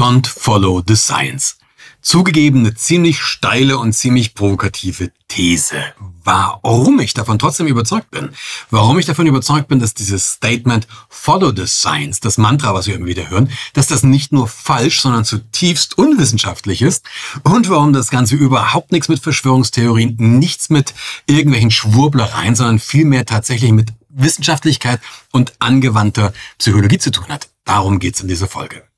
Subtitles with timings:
[0.00, 1.58] Don't follow the science.
[2.00, 5.76] Zugegeben eine ziemlich steile und ziemlich provokative These.
[6.24, 8.30] Warum ich davon trotzdem überzeugt bin,
[8.70, 12.94] warum ich davon überzeugt bin, dass dieses Statement Follow the Science, das Mantra, was wir
[12.94, 17.04] immer wieder hören, dass das nicht nur falsch, sondern zutiefst unwissenschaftlich ist
[17.42, 20.94] und warum das Ganze überhaupt nichts mit Verschwörungstheorien, nichts mit
[21.26, 27.50] irgendwelchen Schwurblereien, sondern vielmehr tatsächlich mit Wissenschaftlichkeit und angewandter Psychologie zu tun hat.
[27.66, 28.89] Darum geht's in dieser Folge.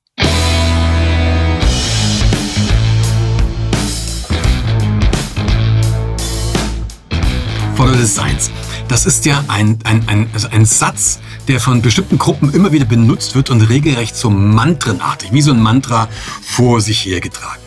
[7.77, 8.51] Follow the Science.
[8.89, 12.85] Das ist ja ein, ein, ein, also ein Satz, der von bestimmten Gruppen immer wieder
[12.85, 16.09] benutzt wird und regelrecht so mantrenartig, wie so ein Mantra
[16.43, 17.63] vor sich hergetragen.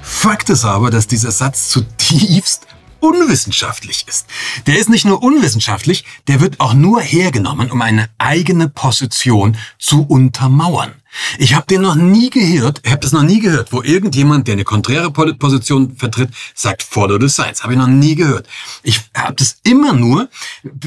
[0.00, 2.66] Fakt ist aber, dass dieser Satz zutiefst
[3.02, 4.26] unwissenschaftlich ist.
[4.66, 10.02] Der ist nicht nur unwissenschaftlich, der wird auch nur hergenommen, um eine eigene Position zu
[10.02, 10.94] untermauern.
[11.38, 14.54] Ich habe den noch nie gehört, ich habe das noch nie gehört, wo irgendjemand, der
[14.54, 17.62] eine konträre Position vertritt, sagt Follow the Science.
[17.62, 18.46] Habe ich noch nie gehört.
[18.82, 20.30] Ich habe das immer nur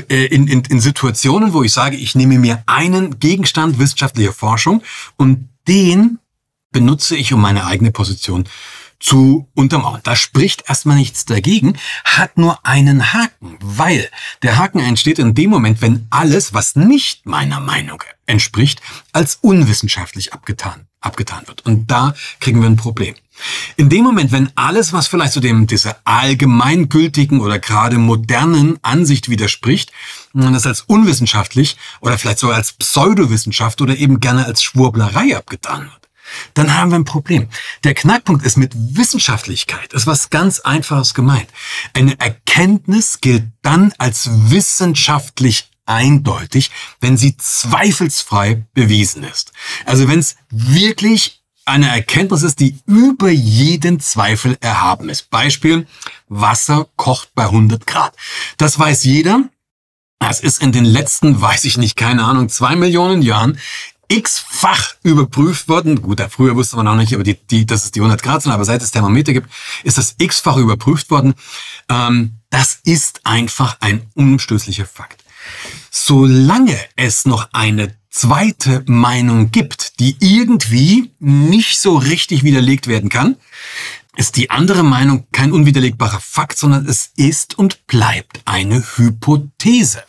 [0.10, 4.82] äh, in, in, in Situationen, wo ich sage, ich nehme mir einen Gegenstand wissenschaftlicher Forschung
[5.18, 6.20] und den
[6.72, 8.46] benutze ich, um meine eigene Position
[9.06, 10.02] zu untermauern.
[10.04, 14.10] Da spricht erstmal nichts dagegen, hat nur einen Haken, weil
[14.42, 18.82] der Haken entsteht in dem Moment, wenn alles, was nicht meiner Meinung entspricht,
[19.14, 21.64] als unwissenschaftlich abgetan, abgetan wird.
[21.68, 23.14] Und da kriegen wir ein Problem.
[23.76, 29.30] In dem Moment, wenn alles, was vielleicht zu dem, dieser allgemeingültigen oder gerade modernen Ansicht
[29.30, 29.92] widerspricht,
[30.34, 35.82] man das als unwissenschaftlich oder vielleicht sogar als Pseudowissenschaft oder eben gerne als Schwurblerei abgetan
[35.92, 36.05] wird
[36.54, 37.50] dann haben wir ein Problem.
[37.84, 41.48] Der Knackpunkt ist mit Wissenschaftlichkeit, ist was ganz Einfaches gemeint.
[41.94, 49.52] Eine Erkenntnis gilt dann als wissenschaftlich eindeutig, wenn sie zweifelsfrei bewiesen ist.
[49.86, 55.32] Also wenn es wirklich eine Erkenntnis ist, die über jeden Zweifel erhaben ist.
[55.32, 55.88] Beispiel,
[56.28, 58.16] Wasser kocht bei 100 Grad.
[58.58, 59.50] Das weiß jeder.
[60.20, 63.60] Das ist in den letzten, weiß ich nicht, keine Ahnung, zwei Millionen Jahren
[64.08, 66.02] x-fach überprüft worden.
[66.02, 68.52] Gut, früher wusste man auch nicht, aber die, die, dass es die 100 Grad sind,
[68.52, 69.50] aber seit es Thermometer gibt,
[69.84, 71.34] ist das x-fach überprüft worden.
[71.90, 75.24] Ähm, das ist einfach ein unumstößlicher Fakt.
[75.92, 83.36] Solange es noch eine zweite Meinung gibt, die irgendwie nicht so richtig widerlegt werden kann,
[84.16, 90.04] ist die andere Meinung kein unwiderlegbarer Fakt, sondern es ist und bleibt eine Hypothese.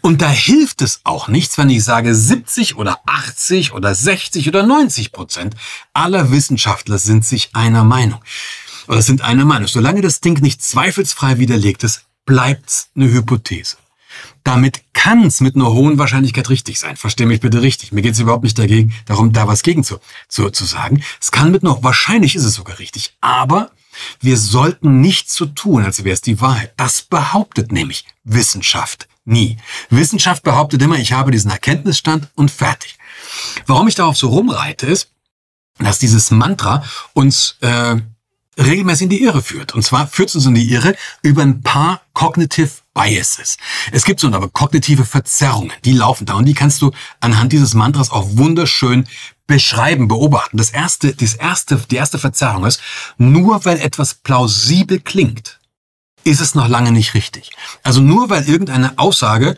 [0.00, 4.64] Und da hilft es auch nichts, wenn ich sage, 70 oder 80 oder 60 oder
[4.64, 5.54] 90 Prozent
[5.92, 8.20] aller Wissenschaftler sind sich einer Meinung.
[8.86, 9.68] Oder sind einer Meinung.
[9.68, 13.76] Solange das Ding nicht zweifelsfrei widerlegt ist, bleibt's eine Hypothese.
[14.44, 16.96] Damit kann es mit einer hohen Wahrscheinlichkeit richtig sein.
[16.96, 17.92] Versteh mich bitte richtig.
[17.92, 19.98] Mir geht es überhaupt nicht dagegen, darum, da was gegen zu,
[20.28, 21.02] zu, zu sagen.
[21.20, 23.14] Es kann mit noch, wahrscheinlich ist es sogar richtig.
[23.20, 23.70] Aber
[24.20, 26.72] wir sollten nicht so tun, als wäre es die Wahrheit.
[26.76, 29.58] Das behauptet nämlich Wissenschaft nie.
[29.90, 32.98] Wissenschaft behauptet immer, ich habe diesen Erkenntnisstand und fertig.
[33.66, 35.10] Warum ich darauf so rumreite, ist,
[35.78, 37.96] dass dieses Mantra uns äh,
[38.58, 39.74] regelmäßig in die Irre führt.
[39.74, 43.56] Und zwar führt es uns in die Irre über ein paar Cognitive Biases.
[43.92, 46.90] Es gibt so aber kognitive Verzerrungen, die laufen da und die kannst du
[47.20, 49.06] anhand dieses Mantras auch wunderschön
[49.46, 50.56] beschreiben, beobachten.
[50.56, 52.80] Das erste, das erste, die erste Verzerrung ist,
[53.16, 55.57] nur weil etwas plausibel klingt,
[56.28, 57.50] ist es noch lange nicht richtig.
[57.82, 59.56] Also nur weil irgendeine Aussage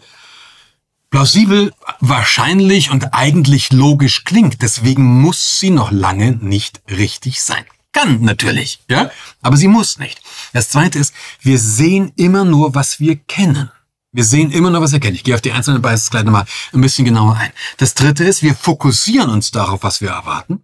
[1.10, 7.64] plausibel, wahrscheinlich und eigentlich logisch klingt, deswegen muss sie noch lange nicht richtig sein.
[7.92, 9.10] Kann natürlich, ja,
[9.42, 10.20] aber sie muss nicht.
[10.52, 13.70] Das zweite ist, wir sehen immer nur, was wir kennen.
[14.12, 15.16] Wir sehen immer nur, was wir kennen.
[15.16, 17.52] Ich gehe auf die einzelnen Biases gleich nochmal ein bisschen genauer ein.
[17.78, 20.62] Das dritte ist, wir fokussieren uns darauf, was wir erwarten.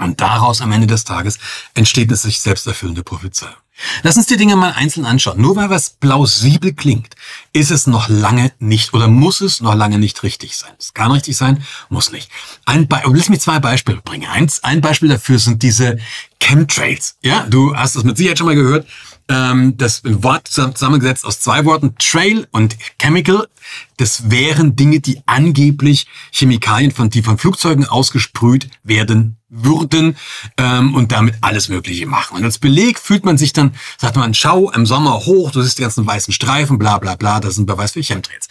[0.00, 1.38] Und daraus am Ende des Tages
[1.74, 3.54] entsteht eine sich selbst erfüllende Prophezeiung.
[4.02, 5.40] Lass uns die Dinge mal einzeln anschauen.
[5.40, 7.14] Nur weil was plausibel klingt,
[7.52, 10.72] ist es noch lange nicht oder muss es noch lange nicht richtig sein.
[10.78, 12.30] Es kann richtig sein, muss nicht.
[12.64, 14.28] Ein Be Lass mich zwei Beispiele bringen.
[14.28, 15.98] Eins, ein Beispiel dafür sind diese
[16.40, 17.16] Chemtrails.
[17.22, 18.86] Ja, du hast das mit Sicherheit schon mal gehört.
[19.28, 23.48] Ähm, das Wort zusammengesetzt aus zwei Worten, Trail und Chemical.
[23.96, 30.16] Das wären Dinge, die angeblich Chemikalien von, die von Flugzeugen ausgesprüht werden würden
[30.56, 32.38] ähm, und damit alles Mögliche machen.
[32.38, 35.78] Und als Beleg fühlt man sich dann, sagt man, schau im Sommer hoch, du siehst
[35.78, 38.48] die ganzen weißen Streifen, bla bla bla, das ein Beweis für Chemtrails.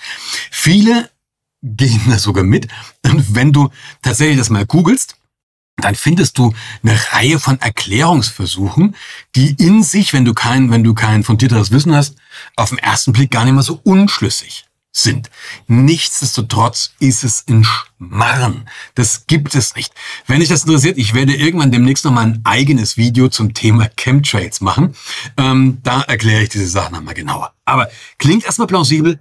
[0.52, 1.10] Viele
[1.64, 2.68] gehen da sogar mit.
[3.04, 3.70] Und wenn du
[4.02, 5.16] tatsächlich das mal googelst,
[5.78, 6.54] dann findest du
[6.84, 8.96] eine Reihe von Erklärungsversuchen,
[9.36, 12.16] die in sich, wenn du kein, wenn du kein fundierteres Wissen hast,
[12.56, 15.30] auf den ersten Blick gar nicht mal so unschlüssig sind.
[15.68, 18.70] Nichtsdestotrotz ist es ein Schmarren.
[18.96, 19.94] Das gibt es nicht.
[20.28, 23.90] Wenn dich das interessiert, ich werde irgendwann demnächst noch mal ein eigenes Video zum Thema
[23.96, 24.96] Chemtrails machen.
[25.38, 27.54] Ähm, da erkläre ich diese Sachen nochmal genauer.
[27.64, 29.20] Aber klingt erstmal plausibel,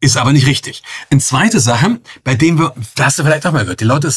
[0.00, 0.82] ist aber nicht richtig.
[1.10, 4.08] Eine zweite Sache, bei dem wir, da hast du vielleicht auch mal gehört, die Leute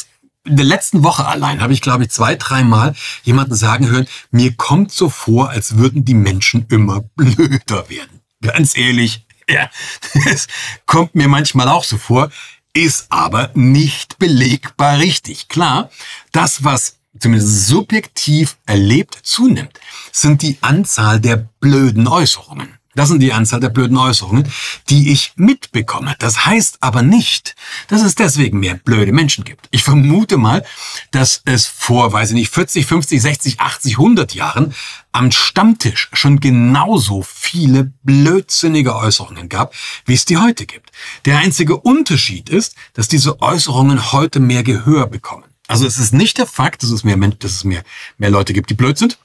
[0.46, 4.54] in der letzten Woche allein habe ich, glaube ich, zwei, dreimal jemanden sagen hören, mir
[4.54, 8.22] kommt so vor, als würden die Menschen immer blöder werden.
[8.42, 9.70] Ganz ehrlich, ja,
[10.26, 10.48] das
[10.86, 12.32] kommt mir manchmal auch so vor,
[12.74, 15.48] ist aber nicht belegbar richtig.
[15.48, 15.90] Klar,
[16.32, 19.80] das, was zumindest subjektiv erlebt zunimmt,
[20.12, 22.78] sind die Anzahl der blöden Äußerungen.
[22.96, 24.48] Das sind die Anzahl der blöden Äußerungen,
[24.90, 26.16] die ich mitbekomme.
[26.20, 27.56] Das heißt aber nicht,
[27.88, 29.68] dass es deswegen mehr blöde Menschen gibt.
[29.72, 30.66] Ich vermute mal,
[31.12, 34.74] dass es vor, weiß ich nicht, 40, 50, 60, 80, 100 Jahren
[35.12, 39.74] am Stammtisch schon genauso viele blödsinnige Äußerungen gab,
[40.06, 40.92] wie es die heute gibt.
[41.26, 45.46] Der einzige Unterschied ist, dass diese Äußerungen heute mehr Gehör bekommen.
[45.68, 47.84] Also es ist nicht der Fakt, dass es mehr, dass es mehr,
[48.18, 49.18] mehr Leute gibt, die blöd sind.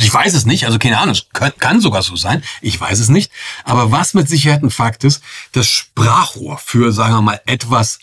[0.00, 1.26] Ich weiß es nicht, also keine Ahnung, es
[1.58, 3.30] kann sogar so sein, ich weiß es nicht.
[3.62, 5.22] Aber was mit Sicherheit ein Fakt ist,
[5.52, 8.00] das Sprachrohr für, sagen wir mal, etwas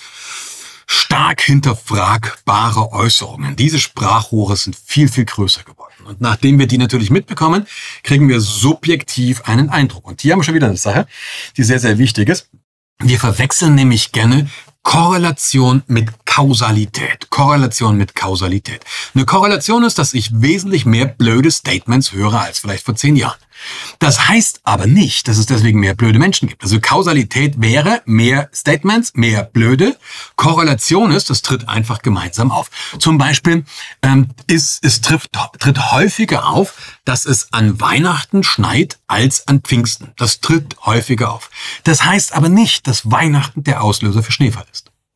[0.87, 3.55] stark hinterfragbare Äußerungen.
[3.55, 5.93] Diese Sprachrohre sind viel, viel größer geworden.
[6.05, 7.67] Und nachdem wir die natürlich mitbekommen,
[8.03, 10.05] kriegen wir subjektiv einen Eindruck.
[10.05, 11.07] Und hier haben wir schon wieder eine Sache,
[11.57, 12.49] die sehr, sehr wichtig ist.
[12.99, 14.49] Wir verwechseln nämlich gerne
[14.83, 17.29] Korrelation mit Kausalität.
[17.29, 18.83] Korrelation mit Kausalität.
[19.13, 23.37] Eine Korrelation ist, dass ich wesentlich mehr blöde Statements höre als vielleicht vor zehn Jahren.
[23.99, 26.63] Das heißt aber nicht, dass es deswegen mehr blöde Menschen gibt.
[26.63, 29.97] Also Kausalität wäre mehr Statements, mehr blöde.
[30.35, 32.69] Korrelation ist, das tritt einfach gemeinsam auf.
[32.99, 33.65] Zum Beispiel
[34.01, 40.13] ähm, ist, es trifft, tritt häufiger auf, dass es an Weihnachten schneit als an Pfingsten.
[40.17, 41.49] Das tritt häufiger auf.
[41.83, 44.65] Das heißt aber nicht, dass Weihnachten der Auslöser für Schneefall.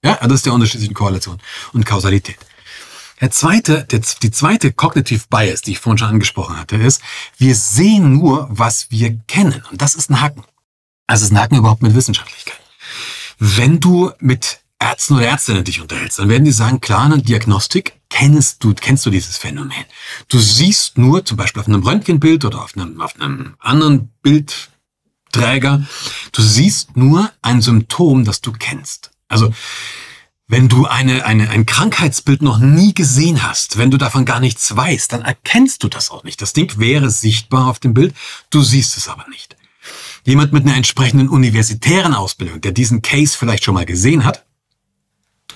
[0.06, 1.40] Ja, das ist der Unterschied zwischen Korrelation
[1.74, 2.38] und Kausalität.
[3.22, 7.02] Der zweite, der, die zweite Cognitive Bias, die ich vorhin schon angesprochen hatte, ist,
[7.38, 9.64] wir sehen nur, was wir kennen.
[9.72, 10.44] Und das ist ein Haken.
[11.08, 12.60] Also ist ein Haken überhaupt mit Wissenschaftlichkeit.
[13.40, 17.94] Wenn du mit Ärzten oder Ärztinnen dich unterhältst, dann werden die sagen, klar, eine Diagnostik
[18.10, 19.86] kennst du, kennst du dieses Phänomen.
[20.28, 25.86] Du siehst nur, zum Beispiel auf einem Röntgenbild oder auf einem, auf einem anderen Bildträger,
[26.32, 29.12] du siehst nur ein Symptom, das du kennst.
[29.36, 29.54] Also,
[30.48, 34.76] wenn du eine, eine, ein Krankheitsbild noch nie gesehen hast, wenn du davon gar nichts
[34.76, 36.42] weißt, dann erkennst du das auch nicht.
[36.42, 38.14] Das Ding wäre sichtbar auf dem Bild,
[38.52, 39.56] du siehst es aber nicht.
[40.24, 44.46] Jemand mit einer entsprechenden universitären Ausbildung, der diesen Case vielleicht schon mal gesehen hat,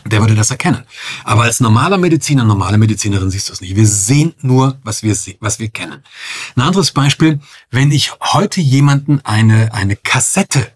[0.06, 0.84] der würde das erkennen.
[1.24, 3.76] Aber als normaler Mediziner, normale Medizinerin siehst du es nicht.
[3.76, 6.04] Wir sehen nur, was wir, was wir kennen.
[6.56, 7.40] Ein anderes Beispiel,
[7.70, 10.72] wenn ich heute jemanden eine, eine Kassette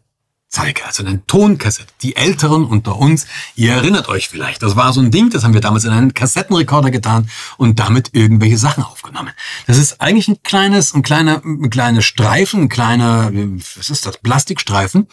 [0.54, 1.92] zeige, also eine Tonkassette.
[2.04, 5.56] Die Älteren unter uns, ihr erinnert euch vielleicht, das war so ein Ding, das haben
[5.56, 9.34] wir damals in einen Kassettenrekorder getan und damit irgendwelche Sachen aufgenommen.
[9.66, 13.32] Das ist eigentlich ein kleines, ein kleiner, ein kleiner Streifen, ein kleiner,
[13.76, 15.08] was ist das, Plastikstreifen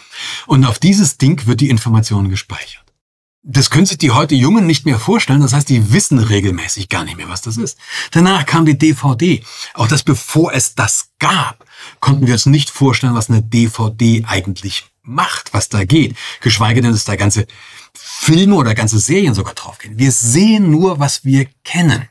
[0.47, 2.85] und auf dieses Ding wird die Information gespeichert.
[3.43, 5.41] Das können sich die heute Jungen nicht mehr vorstellen.
[5.41, 7.79] Das heißt, die wissen regelmäßig gar nicht mehr, was das ist.
[8.11, 9.43] Danach kam die DVD.
[9.73, 11.65] Auch das, bevor es das gab,
[12.01, 16.17] konnten wir uns nicht vorstellen, was eine DVD eigentlich macht, was da geht.
[16.41, 17.47] Geschweige denn, dass da ganze
[17.95, 19.99] Filme oder ganze Serien sogar draufgehen.
[19.99, 22.09] Wir sehen nur, was wir kennen.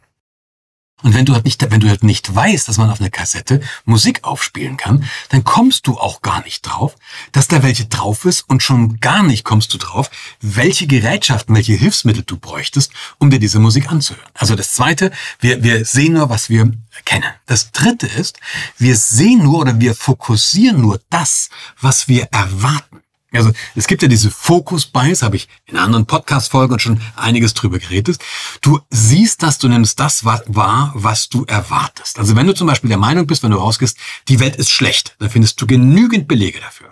[1.02, 3.62] Und wenn du halt nicht, wenn du halt nicht weißt, dass man auf einer Kassette
[3.86, 6.96] Musik aufspielen kann, dann kommst du auch gar nicht drauf,
[7.32, 10.10] dass da welche drauf ist und schon gar nicht kommst du drauf,
[10.42, 14.30] welche Gerätschaften, welche Hilfsmittel du bräuchtest, um dir diese Musik anzuhören.
[14.34, 16.72] Also das zweite, wir, wir sehen nur, was wir
[17.06, 17.30] kennen.
[17.46, 18.40] Das dritte ist,
[18.78, 23.02] wir sehen nur oder wir fokussieren nur das, was wir erwarten.
[23.32, 27.78] Also es gibt ja diese Focus Bias, habe ich in anderen Podcast-Folgen schon einiges drüber
[27.78, 28.20] geredet.
[28.62, 32.18] Du siehst, dass du nimmst das wahr, was du erwartest.
[32.18, 35.16] Also wenn du zum Beispiel der Meinung bist, wenn du rausgehst, die Welt ist schlecht,
[35.20, 36.90] dann findest du genügend Belege dafür.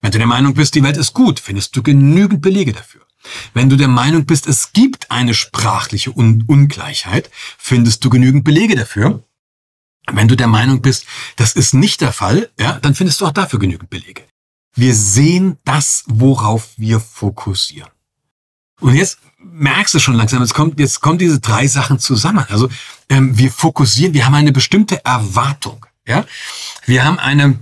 [0.00, 3.02] Wenn du der Meinung bist, die Welt ist gut, findest du genügend Belege dafür.
[3.54, 8.74] Wenn du der Meinung bist, es gibt eine sprachliche Un Ungleichheit, findest du genügend Belege
[8.74, 9.22] dafür.
[10.10, 13.32] Wenn du der Meinung bist, das ist nicht der Fall, ja, dann findest du auch
[13.32, 14.24] dafür genügend Belege.
[14.74, 17.90] Wir sehen das, worauf wir fokussieren.
[18.80, 22.44] Und jetzt merkst du schon langsam, jetzt kommt, jetzt kommen diese drei Sachen zusammen.
[22.48, 22.68] Also
[23.08, 25.86] ähm, wir fokussieren, wir haben eine bestimmte Erwartung.
[26.06, 26.24] Ja,
[26.86, 27.60] wir haben eine,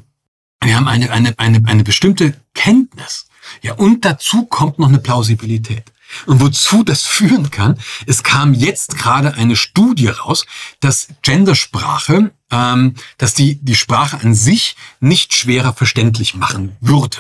[0.62, 3.26] wir haben eine, eine, eine, eine bestimmte Kenntnis.
[3.62, 5.92] Ja, und dazu kommt noch eine Plausibilität.
[6.26, 10.46] Und wozu das führen kann, es kam jetzt gerade eine Studie raus,
[10.80, 17.18] dass Gendersprache, ähm, dass die die Sprache an sich nicht schwerer verständlich machen würde.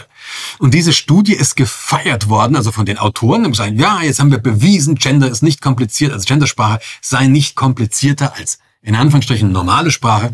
[0.58, 4.30] Und diese Studie ist gefeiert worden, also von den Autoren, haben gesagt, ja, jetzt haben
[4.30, 9.90] wir bewiesen, Gender ist nicht kompliziert, also Gendersprache sei nicht komplizierter als in Anführungsstrichen normale
[9.90, 10.32] Sprache.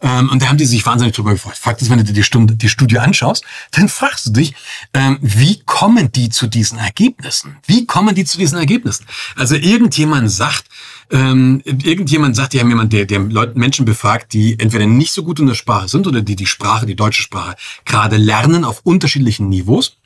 [0.00, 1.56] Ähm, und da haben die sich wahnsinnig drüber gefreut.
[1.56, 4.54] Fakt ist, wenn du dir die, Stunde, die Studie anschaust, dann fragst du dich,
[4.94, 7.56] ähm, wie kommen die zu diesen Ergebnissen?
[7.66, 9.06] Wie kommen die zu diesen Ergebnissen?
[9.36, 10.66] Also irgendjemand sagt,
[11.10, 15.22] ähm, irgendjemand sagt, die haben jemand, der, der Leute, Menschen befragt, die entweder nicht so
[15.22, 18.80] gut in der Sprache sind oder die die Sprache, die deutsche Sprache, gerade lernen auf
[18.84, 19.96] unterschiedlichen Niveaus.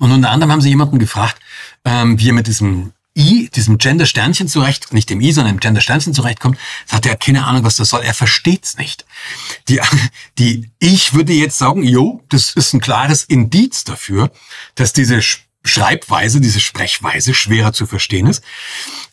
[0.00, 1.40] Und unter anderem haben sie jemanden gefragt,
[1.84, 6.14] ähm, wie er mit diesem I, diesem Gender-Sternchen zurecht, nicht dem I, sondern dem Gender-Sternchen
[6.14, 8.02] zurechtkommt, sagt er, keine Ahnung, was das soll.
[8.02, 9.04] Er versteht's nicht.
[9.68, 9.80] Die,
[10.38, 14.30] die, ich würde jetzt sagen, jo, das ist ein klares Indiz dafür,
[14.76, 15.20] dass diese
[15.68, 18.42] Schreibweise, diese Sprechweise schwerer zu verstehen ist.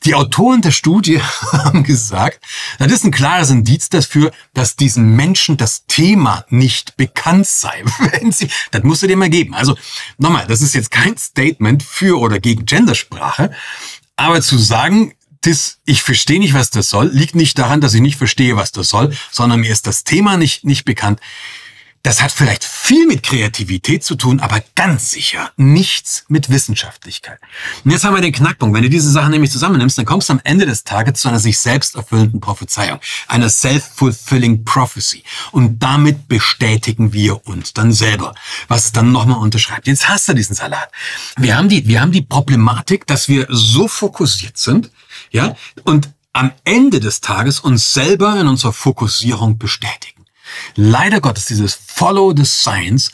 [0.05, 1.21] Die Autoren der Studie
[1.51, 2.39] haben gesagt,
[2.79, 7.83] das ist ein klares Indiz dafür, dass diesen Menschen das Thema nicht bekannt sei.
[7.99, 9.53] Wenn sie, das musst du dir mal geben.
[9.53, 9.77] Also
[10.17, 13.51] nochmal, das ist jetzt kein Statement für oder gegen Gendersprache,
[14.15, 18.01] aber zu sagen, das, ich verstehe nicht, was das soll, liegt nicht daran, dass ich
[18.01, 21.19] nicht verstehe, was das soll, sondern mir ist das Thema nicht, nicht bekannt.
[22.05, 27.39] Das hat vielleicht viel mit Kreativität zu tun, aber ganz sicher nichts mit Wissenschaftlichkeit.
[27.83, 28.75] Und jetzt haben wir den Knackpunkt.
[28.75, 31.39] Wenn du diese Sachen nämlich zusammennimmst, dann kommst du am Ende des Tages zu einer
[31.39, 35.23] sich selbst erfüllenden Prophezeiung, einer self-fulfilling prophecy.
[35.51, 38.35] Und damit bestätigen wir uns dann selber,
[38.67, 39.87] was es dann nochmal unterschreibt.
[39.87, 40.91] Jetzt hast du diesen Salat.
[41.37, 44.91] Wir haben die, wir haben die Problematik, dass wir so fokussiert sind,
[45.31, 50.14] ja, und am Ende des Tages uns selber in unserer Fokussierung bestätigen.
[50.75, 53.11] Leider Gottes, dieses Follow the Science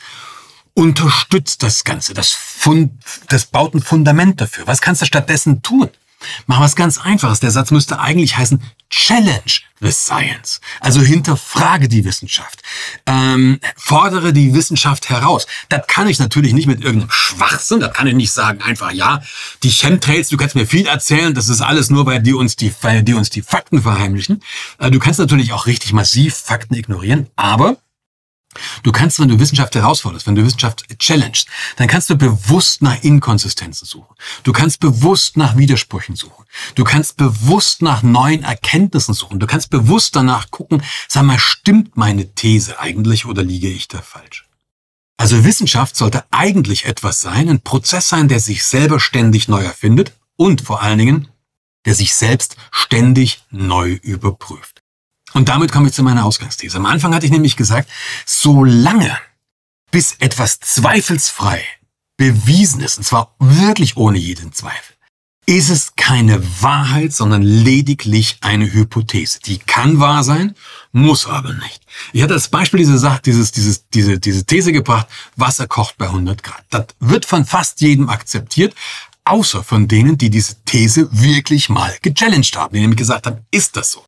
[0.74, 2.14] unterstützt das Ganze.
[2.14, 2.92] Das, Fund,
[3.28, 4.66] das baut ein Fundament dafür.
[4.66, 5.90] Was kannst du stattdessen tun?
[6.46, 7.40] Mach was ganz Einfaches.
[7.40, 9.40] Der Satz müsste eigentlich heißen, Challenge
[9.80, 10.60] the Science.
[10.80, 12.62] Also hinterfrage die Wissenschaft.
[13.06, 15.46] Ähm, fordere die Wissenschaft heraus.
[15.68, 17.80] Das kann ich natürlich nicht mit irgendeinem Schwachsinn.
[17.80, 19.22] Das kann ich nicht sagen, einfach, ja,
[19.62, 22.72] die Chemtrails, du kannst mir viel erzählen, das ist alles nur, weil die uns die,
[22.82, 24.42] weil die uns die Fakten verheimlichen.
[24.78, 27.78] Äh, du kannst natürlich auch richtig massiv Fakten ignorieren, aber
[28.82, 33.02] Du kannst, wenn du Wissenschaft herausforderst, wenn du Wissenschaft challengest, dann kannst du bewusst nach
[33.02, 34.14] Inkonsistenzen suchen.
[34.42, 36.44] Du kannst bewusst nach Widersprüchen suchen.
[36.74, 39.40] Du kannst bewusst nach neuen Erkenntnissen suchen.
[39.40, 44.02] Du kannst bewusst danach gucken, sag mal, stimmt meine These eigentlich oder liege ich da
[44.02, 44.46] falsch?
[45.16, 50.12] Also Wissenschaft sollte eigentlich etwas sein, ein Prozess sein, der sich selber ständig neu erfindet
[50.36, 51.28] und vor allen Dingen,
[51.86, 54.81] der sich selbst ständig neu überprüft.
[55.34, 56.76] Und damit komme ich zu meiner Ausgangsthese.
[56.76, 57.88] Am Anfang hatte ich nämlich gesagt,
[58.26, 59.16] solange
[59.90, 61.62] bis etwas zweifelsfrei
[62.16, 64.94] bewiesen ist, und zwar wirklich ohne jeden Zweifel,
[65.46, 69.40] ist es keine Wahrheit, sondern lediglich eine Hypothese.
[69.40, 70.54] Die kann wahr sein,
[70.92, 71.82] muss aber nicht.
[72.12, 76.06] Ich hatte als Beispiel diese Sache, dieses, dieses, diese, diese These gebracht, Wasser kocht bei
[76.06, 76.64] 100 Grad.
[76.70, 78.74] Das wird von fast jedem akzeptiert,
[79.24, 83.76] außer von denen, die diese These wirklich mal gechallenged haben, die nämlich gesagt haben, ist
[83.76, 84.04] das so?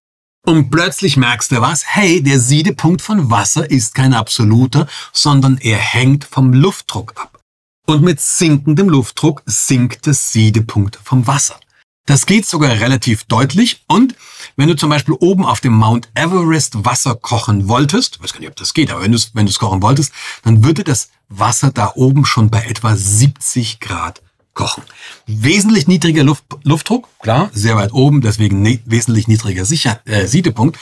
[0.47, 5.79] Und plötzlich merkst du was, hey, der Siedepunkt von Wasser ist kein absoluter, sondern er
[5.79, 7.41] hängt vom Luftdruck ab.
[7.87, 11.59] Und mit sinkendem Luftdruck sinkt der Siedepunkt vom Wasser.
[12.07, 14.15] Das geht sogar relativ deutlich und
[14.57, 18.41] wenn du zum Beispiel oben auf dem Mount Everest Wasser kochen wolltest, ich weiß gar
[18.41, 21.71] nicht, ob das geht, aber wenn du es wenn kochen wolltest, dann würde das Wasser
[21.73, 24.21] da oben schon bei etwa 70 Grad
[24.55, 24.85] kochen.
[25.27, 30.79] Wesentlich niedriger Luft, Luftdruck, klar, sehr weit oben, deswegen ne, wesentlich niedriger Sicher, äh, Siedepunkt.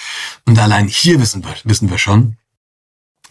[0.47, 2.37] Und allein hier wissen wir, wissen wir schon,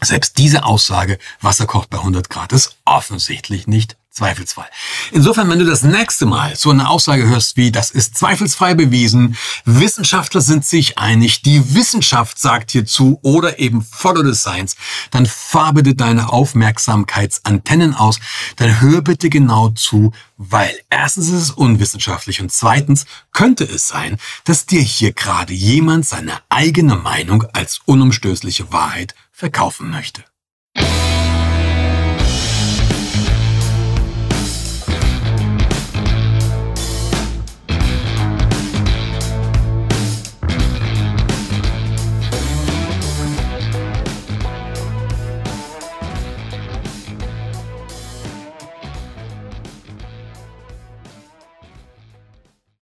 [0.02, 4.66] selbst diese Aussage, Wasser kocht bei 100 Grad, ist offensichtlich nicht zweifelsfrei.
[5.12, 9.38] Insofern, wenn du das nächste Mal so eine Aussage hörst wie, das ist zweifelsfrei bewiesen,
[9.64, 14.76] Wissenschaftler sind sich einig, die Wissenschaft sagt hierzu oder eben follow the science,
[15.12, 18.20] dann fahr bitte deine Aufmerksamkeitsantennen aus,
[18.58, 24.18] dann hör bitte genau zu, weil erstens ist es unwissenschaftlich und zweitens könnte es sein,
[24.44, 30.24] dass dir hier gerade jemand seine eigene Meinung als unumstößliche Wahrheit verkaufen möchte.